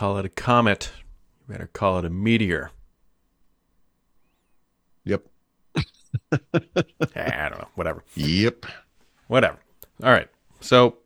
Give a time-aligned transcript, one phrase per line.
[0.00, 0.90] call it a comet.
[1.46, 2.70] You better call it a meteor.
[5.04, 5.26] Yep.
[6.32, 7.68] I don't know.
[7.74, 8.02] Whatever.
[8.14, 8.64] Yep.
[9.26, 9.58] Whatever.
[10.02, 10.28] All right.
[10.62, 10.96] So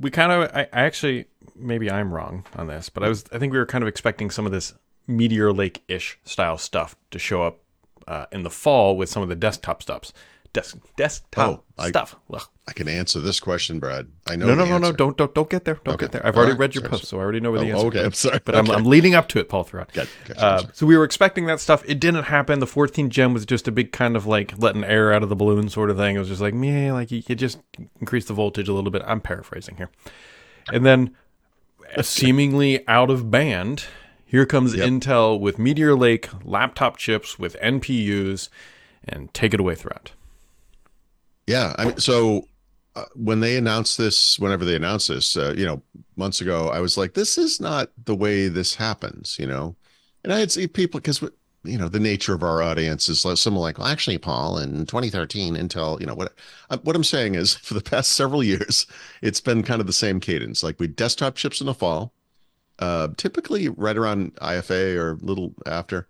[0.00, 3.38] we kind of, I, I actually, maybe I'm wrong on this, but I was, I
[3.38, 4.72] think we were kind of expecting some of this
[5.06, 7.58] Meteor Lake ish style stuff to show up
[8.08, 10.14] uh, in the fall with some of the desktop stuffs.
[10.54, 12.16] Desk, desktop Oh, I- stuff.
[12.32, 12.42] Ugh.
[12.68, 14.08] I can answer this question, Brad.
[14.26, 14.46] I know.
[14.46, 14.90] No, no, no, no!
[14.90, 15.78] Don't, don't, don't get there!
[15.84, 16.06] Don't Okay.
[16.06, 16.26] get there!
[16.26, 16.60] I've All already right.
[16.60, 17.86] read your Sorry, post, so I already know where the Oh, answer.
[17.86, 18.04] okay.
[18.04, 18.40] I'm sorry.
[18.44, 19.92] but I'm, I'm leading up to it, Paul Thurrott.
[19.92, 21.84] Gotcha, gotcha, Uh, so we were expecting that stuff.
[21.86, 22.58] It didn't happen.
[22.58, 25.36] The 14th gen was just a big kind of like letting air out of the
[25.36, 26.16] balloon sort of thing.
[26.16, 27.60] It was just like, yeah, like you, you just
[28.00, 29.02] increase the voltage a little bit.
[29.06, 29.90] I'm paraphrasing here.
[30.72, 31.14] And then,
[32.02, 33.84] seemingly out of band,
[34.24, 38.48] here comes Intel with Meteor Lake laptop chips with NPUs,
[39.08, 40.08] and take it away Thurrott.
[41.46, 42.48] Yeah, I mean, so
[42.96, 45.82] uh, when they announced this, whenever they announced this, uh, you know,
[46.16, 49.76] months ago, I was like, this is not the way this happens, you know.
[50.24, 51.20] And I had seen people because
[51.62, 54.86] you know the nature of our audience is like someone like, well, actually, Paul, in
[54.86, 56.32] 2013, Intel, you know what?
[56.70, 58.86] uh, What I'm saying is, for the past several years,
[59.20, 60.62] it's been kind of the same cadence.
[60.62, 62.14] Like we desktop chips in the fall,
[62.78, 66.08] uh, typically right around IFA or a little after,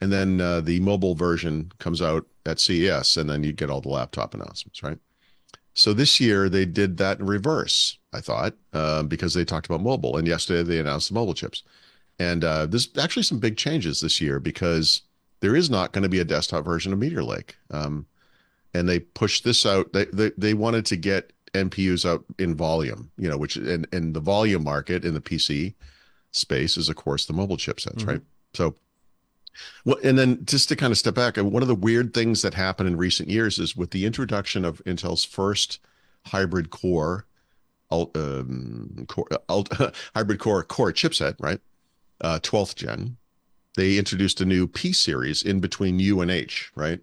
[0.00, 3.82] and then uh, the mobile version comes out at CES, and then you get all
[3.82, 4.98] the laptop announcements, right?
[5.74, 7.98] So this year they did that in reverse.
[8.12, 11.62] I thought uh, because they talked about mobile, and yesterday they announced the mobile chips,
[12.18, 15.02] and uh, there's actually some big changes this year because
[15.40, 18.06] there is not going to be a desktop version of Meteor Lake, um,
[18.72, 19.92] and they pushed this out.
[19.92, 24.12] They, they they wanted to get NPUs out in volume, you know, which in in
[24.12, 25.74] the volume market in the PC
[26.30, 28.06] space is of course the mobile chipsets, Mhm.
[28.06, 28.20] right?
[28.54, 28.76] So
[29.84, 32.54] well, and then just to kind of step back, one of the weird things that
[32.54, 35.78] happened in recent years is with the introduction of Intel's first
[36.26, 37.26] hybrid core,
[37.90, 39.72] um, core ult-
[40.14, 41.60] hybrid core core chipset, right?
[42.20, 43.16] Uh, 12th gen,
[43.76, 47.00] they introduced a new P series in between U and H, right?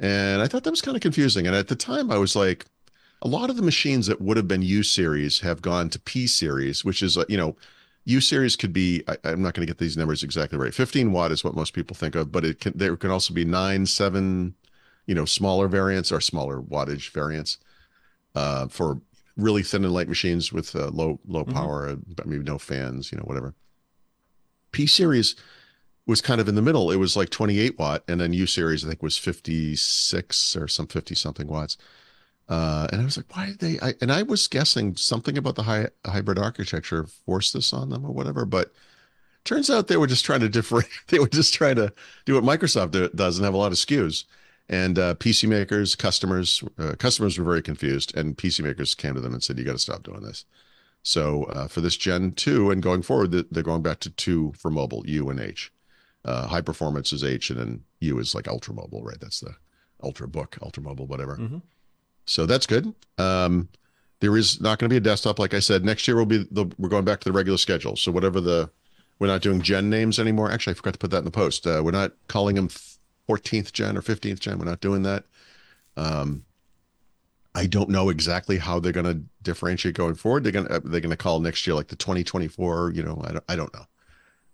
[0.00, 1.46] And I thought that was kind of confusing.
[1.46, 2.66] And at the time, I was like,
[3.22, 6.26] a lot of the machines that would have been U series have gone to P
[6.26, 7.56] series, which is, uh, you know,
[8.04, 10.74] U series could be, I, I'm not going to get these numbers exactly right.
[10.74, 13.44] 15 watt is what most people think of, but it can, there can also be
[13.44, 14.54] nine, seven,
[15.06, 17.58] you know, smaller variants or smaller wattage variants
[18.34, 19.00] uh, for
[19.36, 21.54] really thin and light machines with uh, low, low Mhm.
[21.54, 23.54] power, uh, but maybe no fans, you know, whatever.
[24.72, 25.36] P series
[26.06, 26.90] was kind of in the middle.
[26.90, 30.86] It was like 28 watt, and then U series, I think, was 56 or some
[30.88, 31.76] 50 something watts.
[32.48, 33.78] Uh, and I was like, why did they?
[33.80, 38.04] I, and I was guessing something about the high, hybrid architecture forced this on them
[38.04, 38.44] or whatever.
[38.44, 38.72] But
[39.44, 40.82] turns out they were just trying to differ.
[41.08, 41.92] They were just trying to
[42.26, 44.24] do what Microsoft does and have a lot of SKUs.
[44.68, 49.20] And uh, PC makers, customers, uh, customers were very confused, and PC makers came to
[49.20, 50.44] them and said, "You got to stop doing this."
[51.02, 54.70] So uh, for this Gen two and going forward, they're going back to two for
[54.70, 55.72] mobile, U and H.
[56.24, 59.18] Uh, high performance is H, and then U is like ultra mobile, right?
[59.20, 59.56] That's the
[60.02, 61.36] ultra book, ultra mobile, whatever.
[61.36, 61.62] Mhm.
[62.24, 62.94] So that's good.
[63.18, 63.68] Um,
[64.20, 65.84] there is not going to be a desktop, like I said.
[65.84, 67.96] Next year will be the we're going back to the regular schedule.
[67.96, 68.70] So whatever the
[69.18, 70.50] we're not doing gen names anymore.
[70.50, 71.66] Actually, I forgot to put that in the post.
[71.66, 72.68] Uh, we're not calling them
[73.28, 74.58] 14th gen or 15th gen.
[74.58, 75.24] We're not doing that.
[75.96, 76.44] Um,
[77.54, 80.44] I don't know exactly how they're going to differentiate going forward.
[80.44, 82.92] They're going to they're going to call next year like the 2024.
[82.94, 83.86] You know, I don't, I don't know.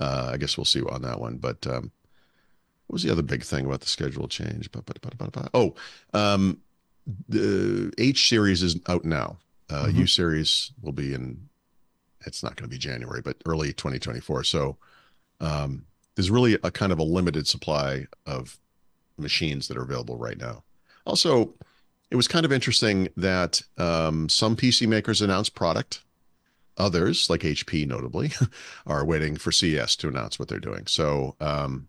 [0.00, 1.36] Uh, I guess we'll see on that one.
[1.38, 1.90] But um,
[2.86, 4.68] what was the other big thing about the schedule change?
[5.52, 5.74] Oh,
[6.12, 6.58] um,
[7.28, 9.38] the H series is out now.
[9.70, 9.94] Uh, Mhm.
[9.96, 11.48] U series will be in.
[12.26, 14.44] It's not going to be January, but early 2024.
[14.44, 14.76] So
[15.40, 15.84] um,
[16.14, 18.58] there's really a kind of a limited supply of
[19.18, 20.64] machines that are available right now.
[21.06, 21.52] Also,
[22.10, 26.00] it was kind of interesting that um, some PC makers announced product.
[26.76, 28.32] Others, like HP notably,
[28.86, 30.86] are waiting for CES to announce what they're doing.
[30.88, 31.86] So um,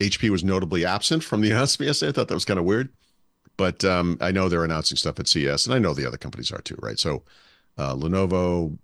[0.00, 2.08] HP was notably absent from the announcement yesterday.
[2.10, 2.88] I thought that was kind of weird,
[3.56, 6.50] but um, I know they're announcing stuff at CES, and I know the other companies
[6.50, 6.98] are too, right?
[6.98, 7.22] So
[7.78, 8.76] uh, Lenovo,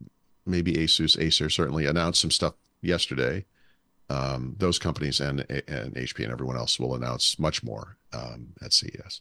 [0.47, 3.45] maybe Asus, Acer certainly announced some stuff yesterday.
[4.11, 8.73] Um, those companies and and HP and everyone else will announce much more um, at
[8.73, 9.21] CES.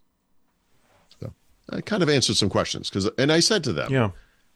[1.19, 1.33] So
[1.69, 4.11] I kind of answered some questions because, and I said to them, Yeah.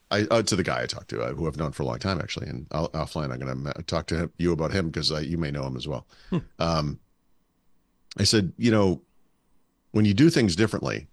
[0.09, 1.99] I uh, to the guy I talked to, uh, who I've known for a long
[1.99, 5.11] time actually, and I'll, offline I'm going to talk to him, you about him because
[5.11, 6.05] uh, you may know him as well.
[6.29, 6.37] Hmm.
[6.59, 6.99] Um,
[8.17, 9.01] I said, you know,
[9.91, 11.07] when you do things differently,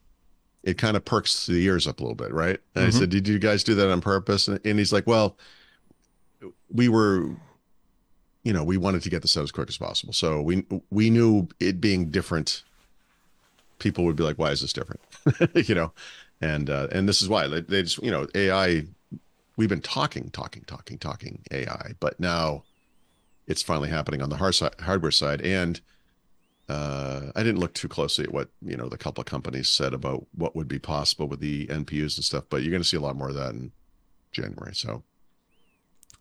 [0.62, 2.60] it kind of perks the ears up a little bit, right?
[2.74, 2.92] And I Mhm.
[2.98, 4.48] said, did you guys do that on purpose?
[4.48, 5.38] And, and he's like, well,
[6.70, 7.30] we were,
[8.44, 11.10] you know, we wanted to get this out as quick as possible, so we we
[11.10, 12.64] knew it being different.
[13.78, 15.00] People would be like, why is this different?
[15.68, 15.92] you know,
[16.40, 18.86] and uh, and this is why they, they just you know AI
[19.56, 22.62] we've been talking, talking, talking, talking AI, but now
[23.48, 25.40] it's finally happening on the hard side, hardware side.
[25.42, 25.80] And
[26.68, 29.94] uh, I didn't look too closely at what you know the couple of companies said
[29.94, 32.96] about what would be possible with the NPUs and stuff, but you're going to see
[32.96, 33.72] a lot more of that in
[34.32, 34.74] January.
[34.74, 35.02] So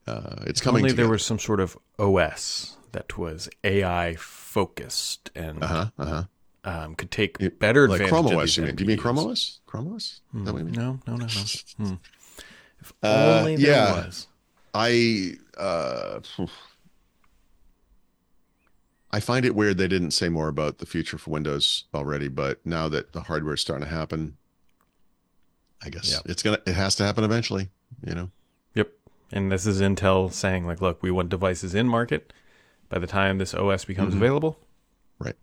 [0.07, 0.83] uh, it's If coming.
[0.83, 6.05] Only there was some sort of OS that was AI focused and uh huh, uh
[6.05, 6.23] huh.
[6.63, 8.43] um, could take It- better Like advantage Chrome of OS.
[8.45, 8.75] these You mean?
[8.75, 8.97] Do you mean.
[8.97, 9.59] Chrome OS?
[9.65, 10.21] Chrome OS?
[10.33, 10.75] Is that what you mean?
[10.75, 11.27] No, no, no, no.
[11.77, 11.93] Hmm.
[12.79, 14.05] If Uh, only there yeah.
[14.05, 14.27] was.
[14.73, 16.19] I uh,
[19.11, 22.59] I find it weird they didn't say more about the future for Windows already, but
[22.65, 24.37] now that the hardware is starting to happen,
[25.81, 26.19] I guess Yeah.
[26.25, 27.69] it's gonna it has to happen eventually.
[28.05, 28.31] You know,
[28.75, 28.91] Yep.
[29.31, 32.33] And this is Intel saying, like, look, we want devices in market
[32.89, 34.17] by the time this OS becomes Mhm.
[34.17, 34.59] available.
[35.19, 35.35] Right.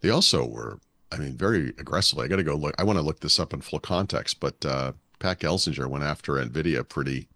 [0.00, 0.80] They also were,
[1.12, 2.24] I mean, very aggressively.
[2.24, 2.74] I got to go look.
[2.78, 6.34] I want to look this up in full context, but uh, Pat Gelsinger went after
[6.34, 7.28] Nvidia pretty,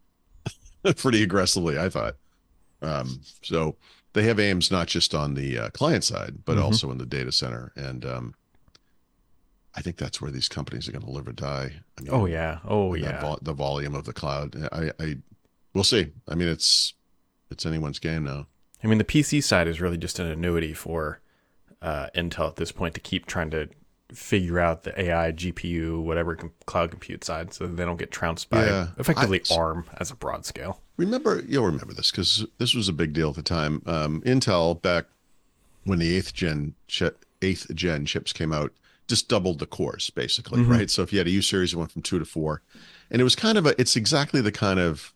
[0.97, 1.79] pretty aggressively.
[1.79, 2.17] I thought.
[2.81, 3.77] Um, so
[4.15, 6.63] they have aims not just on the uh, client side, but Mhm.
[6.65, 8.35] also in the data center, and um,
[9.75, 11.73] I think that's where these companies are going to live or die.
[11.99, 12.61] I mean, Oh, yeah.
[12.65, 13.21] Oh, yeah.
[13.21, 14.57] vol- the volume of the cloud.
[14.73, 15.17] I, I,
[15.75, 16.13] we'll see.
[16.29, 16.95] I mean, it's
[17.51, 18.47] it's anyone's game now.
[18.83, 21.21] I mean, the PC side is really just an annuity for
[21.83, 23.69] uh, Intel at this point to keep trying to
[24.15, 28.49] figure out the AI, GPU, whatever com- cloud compute side, so they don't get trounced
[28.51, 28.89] by Yeah.
[28.99, 30.81] effectively I- ARM as a broad scale.
[30.97, 33.83] Remember, you'll remember this because this was a big deal at the time.
[33.87, 35.07] Um, Intel back
[35.85, 38.73] when the eighth gen chip, eighth gen chips came out,
[39.09, 40.69] just doubled the cores basically, Mhm.
[40.69, 40.91] right?
[40.91, 42.63] So if you had a U series, it went from two to four,
[43.11, 43.79] and it was kind of a.
[43.81, 45.13] It's exactly the kind of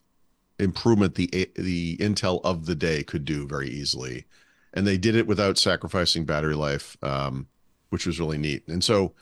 [0.59, 4.25] improvement the the Intel of the day could do very easily,
[4.73, 7.47] and they did it without sacrificing battery life, um,
[7.89, 8.67] which was really neat.
[8.67, 9.13] And so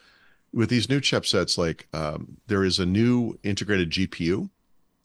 [0.54, 4.50] with these new chipsets, like um, there is a new integrated GPU.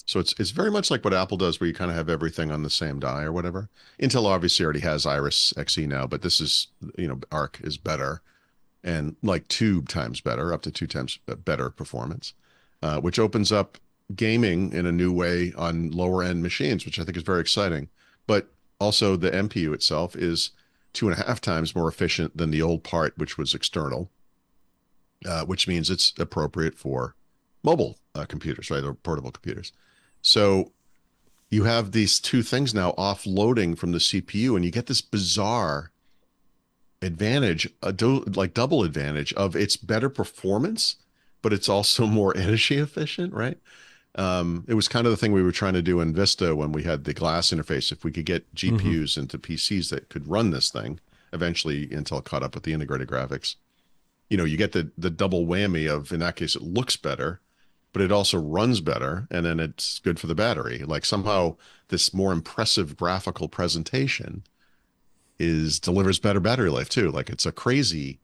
[0.05, 2.51] So it's it's very much like what Apple does, where you kind of have everything
[2.51, 3.69] on the same die or whatever.
[4.01, 6.69] Intel obviously already has Iris Xe now, but this is
[6.99, 8.21] you know Arc is better,
[8.83, 12.35] and like two times better, up to two times better performance,
[12.83, 13.79] uh, which opens up
[14.15, 17.89] gaming in a new way on lower end machines, which I think is very exciting.
[18.27, 18.49] But
[18.81, 20.51] also the NPU itself is
[20.93, 24.11] two and a half times more efficient than the old part, which was external,
[25.27, 27.15] uh, which means it's appropriate for
[27.63, 29.73] mobile uh, computers, right, or portable computers.
[30.21, 30.73] So
[31.51, 35.91] you have these two things now offloading from the CPU, and you get this bizarre
[37.03, 40.97] advantage, a do, like double advantage of its better performance,
[41.43, 43.59] but it's also more energy efficient, right?
[44.15, 46.73] Um, it was kind of the thing we were trying to do in Vista when
[46.73, 47.91] we had the glass interface.
[47.91, 51.01] If we could get GPUs into PCs that could run this thing,
[51.33, 53.57] eventually Intel caught up with the integrated graphics.
[54.29, 57.41] You know, you get the the double whammy of in that case it looks better,
[57.93, 60.79] but it also runs better, and then it's good for the battery.
[60.79, 61.57] Like somehow
[61.89, 64.43] this more impressive graphical presentation
[65.39, 67.11] is delivers better battery life too.
[67.11, 68.21] Like it's a crazy.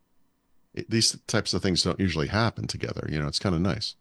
[0.74, 3.08] It, these types of things don't usually happen together.
[3.10, 3.94] You know, it's kind of nice.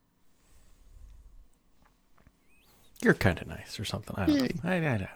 [3.03, 4.15] You're kind of nice or something.
[4.17, 4.69] I don't know.
[4.69, 5.07] I, I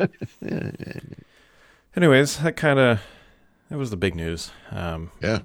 [0.00, 0.08] don't
[0.50, 0.88] know.
[1.96, 3.00] Anyways, that kind of
[3.68, 4.50] that was the big news.
[4.70, 5.40] Um, Yeah.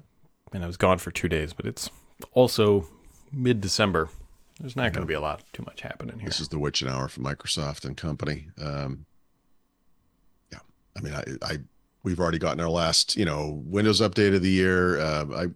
[0.52, 1.90] and I was gone for two days, but it's
[2.32, 2.86] also
[3.32, 4.08] mid December.
[4.60, 6.28] There's not going to be a lot too much happening here.
[6.28, 8.48] This is the witching hour for Microsoft and company.
[8.58, 9.04] Um,
[10.50, 10.60] yeah,
[10.96, 11.58] I mean, I, I,
[12.04, 14.98] we've already gotten our last, you know, Windows update of the year.
[14.98, 15.46] Uh, I,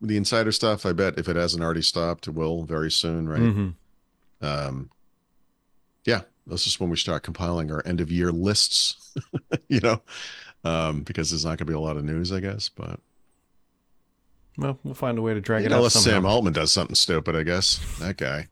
[0.00, 0.86] the insider stuff.
[0.86, 3.40] I bet if it hasn't already stopped, it will very soon, right?
[3.40, 3.68] hmm
[4.40, 4.90] Um,
[6.04, 9.12] yeah, this is when we start compiling our end of year lists.
[9.68, 10.02] you know,
[10.64, 13.00] um, because there's not going to be a lot of news, I guess, but.
[14.56, 16.18] Well, we'll find a way to drag it out Unless somehow.
[16.18, 17.80] Sam Altman does something stupid, I guess.
[17.98, 18.48] That guy.